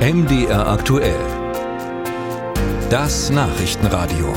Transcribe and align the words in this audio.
MDR 0.00 0.66
aktuell. 0.66 1.20
Das 2.88 3.28
Nachrichtenradio. 3.28 4.32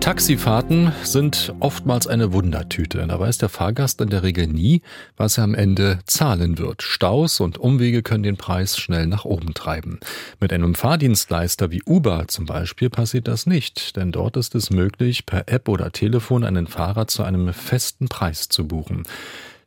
Taxifahrten 0.00 0.92
sind 1.02 1.52
oftmals 1.60 2.06
eine 2.06 2.32
Wundertüte. 2.32 3.06
Da 3.06 3.20
weiß 3.20 3.36
der 3.36 3.50
Fahrgast 3.50 4.00
in 4.00 4.08
der 4.08 4.22
Regel 4.22 4.46
nie, 4.46 4.80
was 5.18 5.36
er 5.36 5.44
am 5.44 5.54
Ende 5.54 5.98
zahlen 6.06 6.56
wird. 6.56 6.80
Staus 6.80 7.38
und 7.38 7.58
Umwege 7.58 8.02
können 8.02 8.22
den 8.22 8.38
Preis 8.38 8.78
schnell 8.78 9.06
nach 9.06 9.26
oben 9.26 9.52
treiben. 9.52 10.00
Mit 10.40 10.54
einem 10.54 10.74
Fahrdienstleister 10.74 11.70
wie 11.70 11.82
Uber 11.84 12.24
zum 12.26 12.46
Beispiel 12.46 12.88
passiert 12.88 13.28
das 13.28 13.44
nicht, 13.44 13.96
denn 13.96 14.12
dort 14.12 14.38
ist 14.38 14.54
es 14.54 14.70
möglich, 14.70 15.26
per 15.26 15.46
App 15.48 15.68
oder 15.68 15.92
Telefon 15.92 16.42
einen 16.42 16.68
Fahrer 16.68 17.06
zu 17.06 17.22
einem 17.22 17.52
festen 17.52 18.08
Preis 18.08 18.48
zu 18.48 18.66
buchen. 18.66 19.02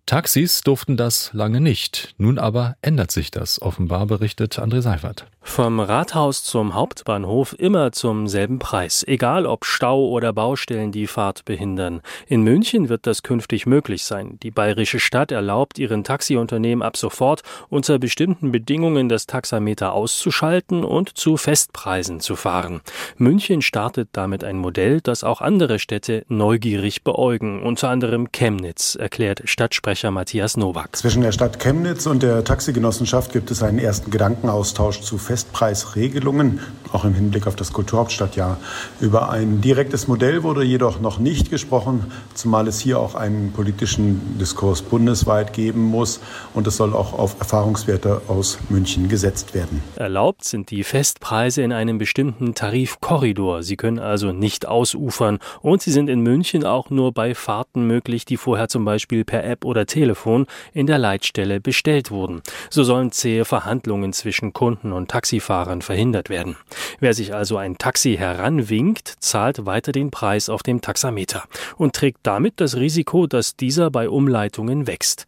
Taxis 0.06 0.62
durften 0.62 0.98
das 0.98 1.32
lange 1.32 1.62
nicht. 1.62 2.14
Nun 2.18 2.38
aber 2.38 2.76
ändert 2.82 3.10
sich 3.10 3.32
das, 3.32 3.62
offenbar 3.62 4.06
berichtet 4.06 4.60
André 4.60 4.82
Seifert. 4.82 5.28
Vom 5.46 5.80
Rathaus 5.80 6.44
zum 6.44 6.74
Hauptbahnhof 6.74 7.54
immer 7.58 7.92
zum 7.92 8.28
selben 8.28 8.60
Preis, 8.60 9.04
egal 9.08 9.46
ob 9.46 9.66
Stau 9.66 10.08
oder 10.08 10.34
Baustellen 10.34 10.92
die 10.92 11.06
Fahrt 11.06 11.46
behindern. 11.46 12.02
In 12.28 12.44
München 12.44 12.90
wird 12.90 13.06
das 13.08 13.24
künftig 13.24 13.66
möglich 13.66 14.04
sein. 14.04 14.40
Die 14.42 14.52
bayerische 14.52 15.00
Stadt 15.00 15.32
erlaubt 15.32 15.80
ihren 15.80 16.04
Taxiunternehmen 16.04 16.82
ab 16.82 16.96
sofort 16.98 17.42
unter 17.70 18.00
bestimmten 18.00 18.52
Bedingungen 18.52 19.10
das 19.10 19.28
Taxameter 19.28 19.94
auszuschalten 19.94 20.84
und 20.84 21.18
zu 21.18 21.38
Festpreisen 21.38 22.20
zu 22.20 22.36
fahren. 22.36 22.82
München 23.18 23.62
startet 23.62 24.10
damit 24.14 24.44
ein 24.44 24.58
Modell, 24.58 25.02
das 25.02 25.24
auch 25.24 25.42
andere 25.42 25.78
Städte 25.78 26.24
neugierig 26.30 27.04
beäugen, 27.04 27.62
unter 27.62 27.90
anderem 27.90 28.32
Chemnitz, 28.32 28.96
erklärt 28.96 29.44
Stadtsprecher 29.46 29.93
Matthias 30.12 30.58
Nowak. 30.58 30.96
Zwischen 30.96 31.22
der 31.22 31.32
Stadt 31.32 31.60
Chemnitz 31.60 32.06
und 32.06 32.24
der 32.24 32.44
Taxigenossenschaft 32.44 33.34
gibt 33.34 33.52
es 33.52 33.64
einen 33.64 33.80
ersten 33.80 34.12
Gedankenaustausch 34.12 35.02
zu. 35.02 35.18
Festpreisregelungen, 35.18 36.60
auch 36.92 37.06
im 37.06 37.14
Hinblick 37.14 37.48
auf 37.48 37.56
das 37.56 37.74
Kulturhauptstadtjahr. 37.74 38.58
Über 39.00 39.30
ein 39.30 39.62
direktes 39.62 40.08
Modell 40.08 40.44
wurde 40.44 40.64
jedoch 40.64 41.00
noch 41.00 41.18
nicht 41.18 41.50
gesprochen, 41.50 42.12
zumal 42.34 42.68
es 42.68 42.80
hier 42.80 43.00
auch 43.00 43.16
einen 43.16 43.52
politischen 43.52 44.38
Diskurs 44.38 44.82
bundesweit 44.82 45.54
geben 45.54 45.84
muss 45.84 46.20
und 46.54 46.68
es 46.68 46.78
soll 46.78 46.94
auch 46.94 47.14
auf 47.14 47.40
Erfahrungswerte 47.40 48.22
aus 48.28 48.60
München 48.70 49.10
gesetzt 49.10 49.54
werden. 49.54 49.82
Erlaubt 49.96 50.44
sind 50.44 50.70
die 50.72 50.84
Festpreise 50.84 51.62
in 51.62 51.72
einem 51.72 51.98
bestimmten 51.98 52.54
Tarifkorridor. 52.54 53.64
Sie 53.64 53.78
können 53.78 54.00
also 54.00 54.32
nicht 54.32 54.68
ausufern 54.68 55.40
und 55.62 55.82
sie 55.82 55.92
sind 55.92 56.10
in 56.10 56.22
München 56.22 56.66
auch 56.66 56.90
nur 56.90 57.12
bei 57.12 57.34
Fahrten 57.34 57.88
möglich, 57.88 58.26
die 58.26 58.38
vorher 58.38 58.68
zum 58.68 58.86
Beispiel 58.86 59.24
per 59.24 59.44
App 59.44 59.66
oder 59.66 59.83
Telefon 59.86 60.46
in 60.74 60.88
der 60.88 61.00
Leitstelle 61.00 61.60
bestellt 61.60 62.12
wurden. 62.12 62.42
So 62.70 62.84
sollen 62.84 63.12
zähe 63.12 63.46
Verhandlungen 63.46 64.14
zwischen 64.14 64.54
Kunden 64.54 64.94
und 64.94 65.12
Taxi 65.12 65.34
Taxifahrern 65.34 65.82
verhindert 65.82 66.30
werden. 66.30 66.58
Wer 67.00 67.14
sich 67.14 67.34
also 67.34 67.58
ein 67.58 67.78
Taxi 67.78 68.16
heranwinkt, 68.18 69.16
zahlt 69.20 69.66
weiter 69.66 69.92
den 69.92 70.12
Preis 70.12 70.50
auf 70.50 70.64
dem 70.64 70.82
Taxameter 70.82 71.44
und 71.78 71.96
trägt 71.96 72.20
damit 72.24 72.60
das 72.62 72.76
Risiko, 72.76 73.26
dass 73.26 73.56
dieser 73.56 73.90
bei 73.90 74.10
Umleitungen 74.10 74.86
wächst. 74.86 75.26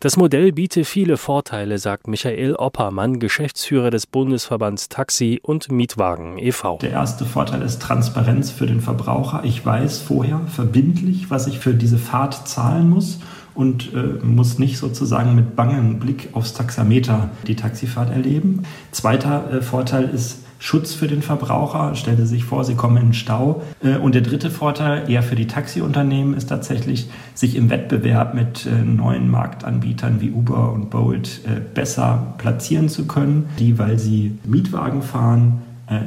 Das 0.00 0.16
Modell 0.16 0.52
biete 0.52 0.84
viele 0.84 1.16
Vorteile, 1.16 1.78
sagt 1.78 2.06
Michael 2.06 2.54
Oppermann, 2.54 3.18
Geschäftsführer 3.18 3.90
des 3.90 4.06
Bundesverbands 4.06 4.88
Taxi 4.88 5.40
und 5.42 5.72
Mietwagen 5.72 6.38
e.V. 6.38 6.78
Der 6.82 6.90
erste 6.90 7.24
Vorteil 7.24 7.62
ist 7.62 7.82
Transparenz 7.82 8.50
für 8.50 8.66
den 8.66 8.80
Verbraucher. 8.80 9.42
Ich 9.44 9.64
weiß 9.64 10.02
vorher 10.02 10.40
verbindlich, 10.46 11.30
was 11.30 11.46
ich 11.46 11.58
für 11.58 11.74
diese 11.74 11.98
Fahrt 11.98 12.46
zahlen 12.46 12.90
muss 12.90 13.18
und 13.58 13.92
äh, 13.92 14.24
muss 14.24 14.60
nicht 14.60 14.78
sozusagen 14.78 15.34
mit 15.34 15.56
bangem 15.56 15.98
Blick 15.98 16.28
aufs 16.32 16.54
Taxameter 16.54 17.30
die 17.48 17.56
Taxifahrt 17.56 18.08
erleben. 18.08 18.62
Zweiter 18.92 19.52
äh, 19.52 19.62
Vorteil 19.62 20.04
ist 20.04 20.44
Schutz 20.60 20.94
für 20.94 21.08
den 21.08 21.22
Verbraucher. 21.22 21.96
Stellen 21.96 22.18
Sie 22.18 22.26
sich 22.26 22.44
vor, 22.44 22.64
Sie 22.64 22.76
kommen 22.76 22.96
in 22.98 23.06
den 23.06 23.14
Stau. 23.14 23.62
Äh, 23.82 23.96
und 23.96 24.14
der 24.14 24.22
dritte 24.22 24.52
Vorteil, 24.52 25.10
eher 25.10 25.24
für 25.24 25.34
die 25.34 25.48
Taxiunternehmen, 25.48 26.34
ist 26.34 26.48
tatsächlich, 26.48 27.10
sich 27.34 27.56
im 27.56 27.68
Wettbewerb 27.68 28.32
mit 28.32 28.64
äh, 28.64 28.84
neuen 28.84 29.28
Marktanbietern 29.28 30.20
wie 30.20 30.30
Uber 30.30 30.72
und 30.72 30.90
Bolt 30.90 31.40
äh, 31.44 31.58
besser 31.58 32.34
platzieren 32.38 32.88
zu 32.88 33.08
können, 33.08 33.48
die, 33.58 33.76
weil 33.76 33.98
sie 33.98 34.38
Mietwagen 34.44 35.02
fahren, 35.02 35.62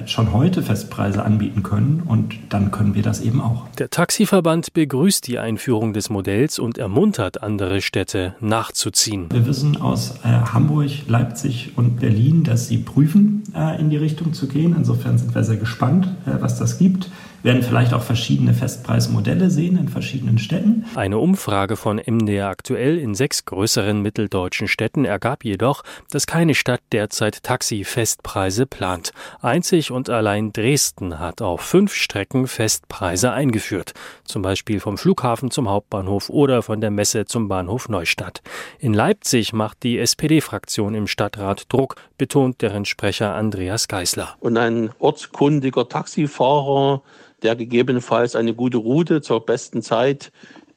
schon 0.06 0.32
heute 0.34 0.62
Festpreise 0.62 1.24
anbieten 1.24 1.64
können 1.64 2.04
und 2.06 2.36
dann 2.50 2.72
können 2.72 2.94
wir 2.96 3.04
das 3.04 3.22
eben 3.22 3.42
auch. 3.42 3.68
Der 3.78 3.90
Taxiverband 3.90 4.74
begrüßt 4.74 5.28
die 5.28 5.40
Einführung 5.40 5.94
des 5.94 6.10
Modells 6.10 6.60
und 6.60 6.78
ermuntert 6.78 7.42
andere 7.42 7.82
Städte 7.82 8.36
nachzuziehen. 8.40 9.28
Wir 9.32 9.46
wissen 9.46 9.82
aus 9.82 10.16
äh, 10.24 10.28
Hamburg, 10.28 10.92
Leipzig 11.08 11.74
und 11.76 12.00
Berlin, 12.00 12.44
dass 12.44 12.68
sie 12.68 12.78
prüfen, 12.78 13.44
äh, 13.56 13.80
in 13.80 13.90
die 13.90 13.98
Richtung 13.98 14.34
zu 14.34 14.48
gehen. 14.48 14.76
Insofern 14.76 15.18
sind 15.18 15.34
wir 15.34 15.44
sehr 15.44 15.58
gespannt, 15.58 16.08
äh, 16.26 16.32
was 16.40 16.60
das 16.60 16.78
gibt 16.78 17.10
werden 17.44 17.64
vielleicht 17.64 17.94
auch 17.94 18.04
verschiedene 18.04 18.54
Festpreismodelle 18.54 19.50
sehen 19.50 19.78
in 19.78 19.88
verschiedenen 19.90 20.38
Städten. 20.38 20.86
Eine 20.96 21.18
Umfrage 21.18 21.76
von 21.76 21.98
MDR 21.98 22.50
aktuell 22.50 22.98
in 22.98 23.16
sechs 23.16 23.46
größeren 23.46 24.02
mitteldeutschen 24.02 24.68
Städten 24.68 25.06
ergab 25.06 25.44
jedoch, 25.44 25.84
dass 26.10 26.28
keine 26.28 26.56
Stadt 26.56 26.82
derzeit 26.92 27.44
Taxi-Festpreise 27.44 28.66
plant. 28.66 29.12
Einzig 29.42 29.92
und 29.92 30.10
allein 30.10 30.54
Dresden 30.54 31.20
hat 31.20 31.42
auf 31.42 31.62
fünf 31.62 31.94
Strecken 31.94 32.48
Festpreise 32.48 33.32
eingeführt, 33.32 33.94
zum 34.24 34.42
Beispiel 34.42 34.80
vom 34.80 34.98
Flughafen 34.98 35.52
zum 35.52 35.70
Hauptbahnhof 35.70 36.30
oder 36.30 36.62
von 36.62 36.82
der 36.82 36.92
Messe 36.92 37.26
zum 37.26 37.48
Bahnhof 37.48 37.90
Neustadt. 37.90 38.42
In 38.80 38.94
Leipzig 38.94 39.54
macht 39.54 39.84
die 39.84 40.00
SPD-Fraktion 40.00 40.96
im 40.96 41.08
Stadtrat 41.08 41.66
Druck, 41.70 41.96
betont 42.18 42.62
deren 42.62 42.86
Sprecher 42.86 43.34
Andreas 43.34 43.88
Geisler. 43.88 44.36
Und 44.40 44.58
ein 44.58 44.92
ortskundiger 45.00 45.88
Taxifahrer 45.88 47.02
der 47.42 47.56
gegebenenfalls 47.56 48.36
eine 48.36 48.54
gute 48.54 48.78
Route 48.78 49.22
zur 49.22 49.46
besten 49.46 49.82
Zeit 49.82 50.32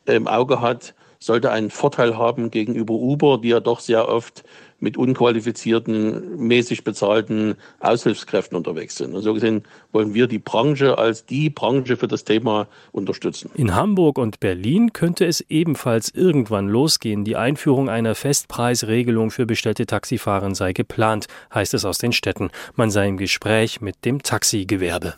im 0.06 0.26
Auge 0.26 0.60
hat, 0.60 0.94
sollte 1.19 1.50
einen 1.50 1.70
Vorteil 1.70 2.19
haben 2.19 2.50
gegenüber 2.50 2.94
Uber, 2.94 3.38
die 3.38 3.48
ja 3.48 3.60
doch 3.60 3.80
sehr 3.80 4.08
oft 4.08 4.44
mit 4.78 4.98
unqualifizierten, 4.98 6.36
mäßig 6.36 6.84
bezahlten 6.84 7.54
Aushilfskräften 7.80 8.56
unterwegs 8.56 8.97
sind. 8.97 9.14
Und 9.14 9.22
so 9.22 9.32
gesehen 9.32 9.62
wollen 9.92 10.12
wir 10.12 10.26
die 10.26 10.38
Branche 10.38 10.98
als 10.98 11.25
die 11.25 11.48
Branche 11.48 11.97
für 11.97 12.08
das 12.08 12.25
Thema 12.25 12.69
unterstützen. 12.92 13.50
In 13.54 13.75
Hamburg 13.75 14.19
und 14.19 14.41
Berlin 14.41 14.92
könnte 14.92 15.25
es 15.25 15.41
ebenfalls 15.48 16.10
irgendwann 16.10 16.69
losgehen. 16.69 17.25
Die 17.25 17.36
Einführung 17.36 17.88
einer 17.88 18.14
Festpreisregelung 18.14 19.31
für 19.31 19.46
bestellte 19.46 19.86
Taxifahrer 19.86 20.54
sei 20.54 20.75
geplant, 20.75 21.26
heißt 21.54 21.72
es 21.72 21.86
aus 21.86 21.96
den 21.96 22.12
Städten. 22.12 22.50
Man 22.75 22.91
sei 22.91 23.08
im 23.08 23.16
Gespräch 23.16 23.81
mit 23.81 24.04
dem 24.04 24.22
Taxigewerbe. 24.22 25.14